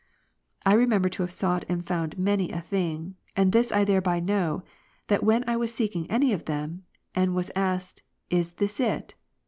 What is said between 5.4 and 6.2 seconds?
I was seeking